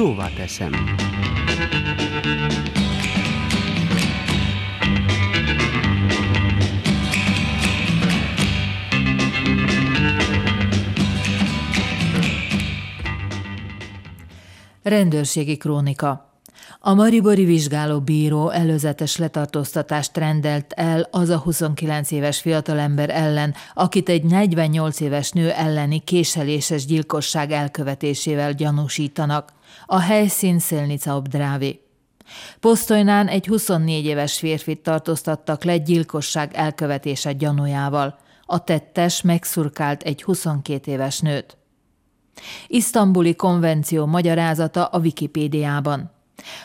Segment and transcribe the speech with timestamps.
[0.00, 0.72] szóvá teszem.
[14.82, 16.29] Rendőrségi krónika
[16.80, 24.08] a Maribori vizsgáló bíró előzetes letartóztatást rendelt el az a 29 éves fiatalember ellen, akit
[24.08, 29.52] egy 48 éves nő elleni késeléses gyilkosság elkövetésével gyanúsítanak.
[29.86, 31.80] A helyszín Szélnica Obdrávi.
[32.60, 38.18] Posztojnán egy 24 éves férfit tartóztattak le gyilkosság elkövetése gyanújával.
[38.46, 41.56] A tettes megszurkált egy 22 éves nőt.
[42.66, 46.10] Isztambuli konvenció magyarázata a Wikipédiában.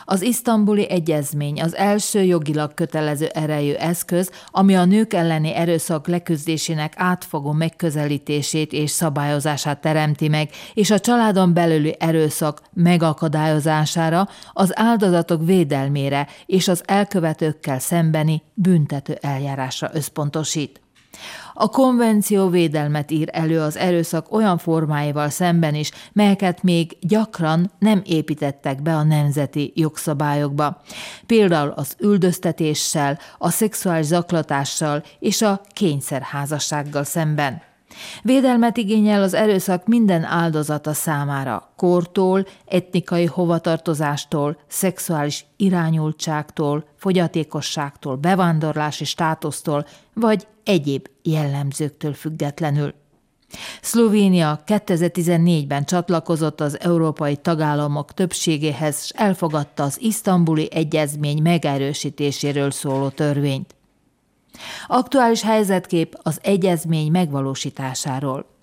[0.05, 6.93] Az isztambuli egyezmény az első jogilag kötelező erejű eszköz, ami a nők elleni erőszak leküzdésének
[6.95, 16.27] átfogó megközelítését és szabályozását teremti meg, és a családon belüli erőszak megakadályozására, az áldozatok védelmére
[16.45, 20.84] és az elkövetőkkel szembeni büntető eljárásra összpontosít.
[21.53, 28.01] A konvenció védelmet ír elő az erőszak olyan formáival szemben is, melyeket még gyakran nem
[28.05, 30.81] építettek be a nemzeti jogszabályokba.
[31.25, 37.61] Például az üldöztetéssel, a szexuális zaklatással és a kényszerházassággal szemben.
[38.21, 49.85] Védelmet igényel az erőszak minden áldozata számára, kortól, etnikai hovatartozástól, szexuális irányultságtól, fogyatékosságtól, bevándorlási státusztól
[50.13, 52.93] vagy egyéb jellemzőktől függetlenül.
[53.81, 63.75] Szlovénia 2014-ben csatlakozott az európai tagállamok többségéhez, és elfogadta az isztambuli egyezmény megerősítéséről szóló törvényt.
[64.87, 68.53] Aktuális helyzetkép az egyezmény megvalósításáról.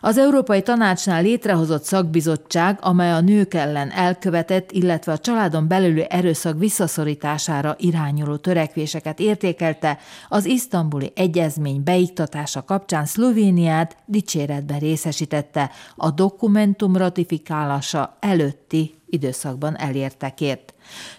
[0.00, 6.58] Az Európai Tanácsnál létrehozott szakbizottság, amely a nők ellen elkövetett, illetve a családon belüli erőszak
[6.58, 18.16] visszaszorítására irányuló törekvéseket értékelte, az isztambuli egyezmény beiktatása kapcsán Szlovéniát dicséretben részesítette a dokumentum ratifikálása
[18.20, 20.74] előtti időszakban elértekért.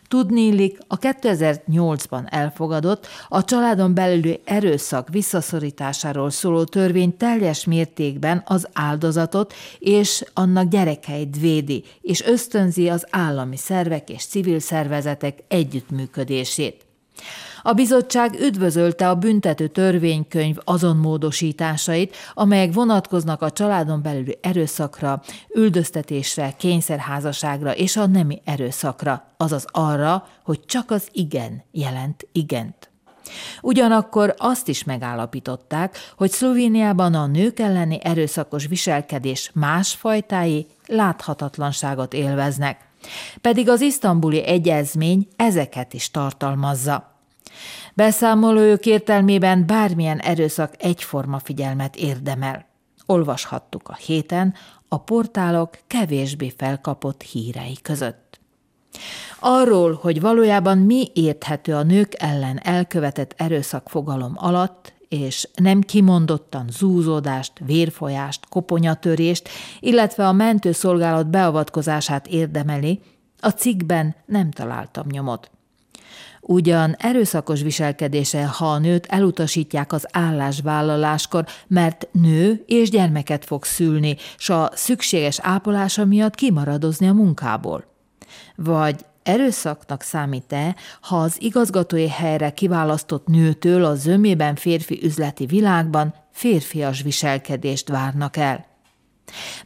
[0.07, 9.53] Tudnélik, a 2008-ban elfogadott a családon belüli erőszak visszaszorításáról szóló törvény teljes mértékben az áldozatot
[9.79, 16.85] és annak gyerekeit védi, és ösztönzi az állami szervek és civil szervezetek együttműködését.
[17.63, 25.21] A bizottság üdvözölte a büntető törvénykönyv azon módosításait, amelyek vonatkoznak a családon belüli erőszakra,
[25.55, 32.89] üldöztetésre, kényszerházaságra és a nemi erőszakra, azaz arra, hogy csak az igen jelent igent.
[33.61, 42.87] Ugyanakkor azt is megállapították, hogy Szlovéniában a nők elleni erőszakos viselkedés más fajtái láthatatlanságot élveznek,
[43.41, 47.16] pedig az isztambuli egyezmény ezeket is tartalmazza.
[47.93, 52.65] Beszámolójuk értelmében bármilyen erőszak egyforma figyelmet érdemel.
[53.05, 54.53] Olvashattuk a héten
[54.87, 58.39] a portálok kevésbé felkapott hírei között.
[59.39, 66.65] Arról, hogy valójában mi érthető a nők ellen elkövetett erőszak fogalom alatt, és nem kimondottan
[66.69, 73.01] zúzódást, vérfolyást, koponyatörést, illetve a mentőszolgálat beavatkozását érdemeli,
[73.39, 75.51] a cikkben nem találtam nyomot.
[76.41, 84.15] Ugyan erőszakos viselkedése, ha a nőt elutasítják az állásvállaláskor, mert nő és gyermeket fog szülni,
[84.37, 87.85] s a szükséges ápolása miatt kimaradozni a munkából.
[88.55, 97.01] Vagy erőszaknak számít-e, ha az igazgatói helyre kiválasztott nőtől a zömében férfi üzleti világban férfias
[97.01, 98.76] viselkedést várnak el?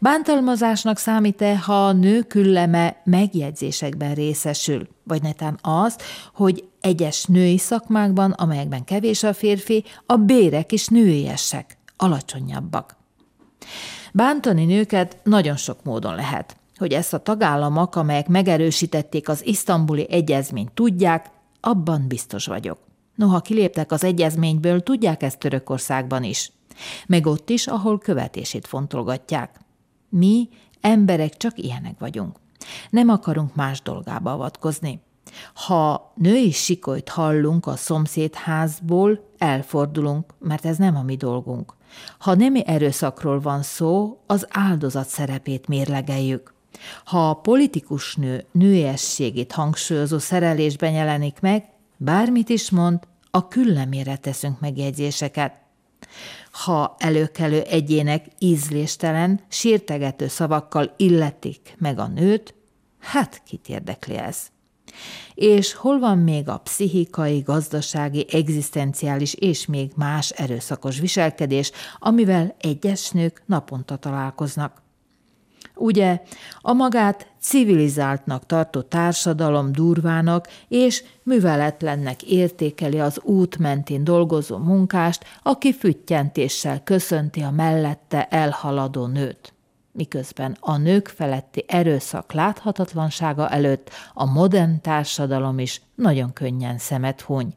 [0.03, 5.97] Bántalmazásnak számít-e, ha a nő külleme megjegyzésekben részesül, vagy netán az,
[6.34, 12.95] hogy egyes női szakmákban, amelyekben kevés a férfi, a bérek is nőiesek, alacsonyabbak.
[14.13, 16.57] Bántani nőket nagyon sok módon lehet.
[16.77, 22.77] Hogy ezt a tagállamok, amelyek megerősítették az isztambuli egyezményt tudják, abban biztos vagyok.
[23.15, 26.51] Noha kiléptek az egyezményből, tudják ezt Törökországban is
[27.07, 29.59] meg ott is, ahol követését fontolgatják.
[30.12, 30.50] Mi,
[30.81, 32.40] emberek csak ilyenek vagyunk.
[32.90, 35.02] Nem akarunk más dolgába avatkozni.
[35.54, 41.74] Ha női sikolyt hallunk a szomszédházból, elfordulunk, mert ez nem a mi dolgunk.
[42.19, 46.54] Ha nemi erőszakról van szó, az áldozat szerepét mérlegeljük.
[47.06, 53.00] Ha a politikus nő nőiességét hangsúlyozó szerelésben jelenik meg, bármit is mond,
[53.31, 55.61] a küllemére teszünk megjegyzéseket
[56.51, 62.53] ha előkelő egyének ízléstelen, sírtegető szavakkal illetik meg a nőt,
[63.01, 64.38] Hát, kit érdekli ez?
[65.33, 73.09] És hol van még a pszichikai, gazdasági, egzisztenciális és még más erőszakos viselkedés, amivel egyes
[73.09, 74.81] nők naponta találkoznak?
[75.81, 76.22] Ugye
[76.62, 85.74] a magát civilizáltnak tartó társadalom durvának és műveletlennek értékeli az út mentén dolgozó munkást, aki
[85.74, 89.54] füttyentéssel köszönti a mellette elhaladó nőt
[89.94, 97.54] miközben a nők feletti erőszak láthatatlansága előtt a modern társadalom is nagyon könnyen szemet huny.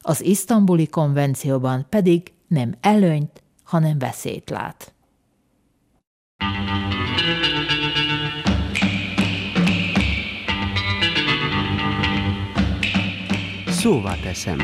[0.00, 4.93] Az isztambuli konvencióban pedig nem előnyt, hanem veszélyt lát.
[13.84, 14.58] Szóval teszem.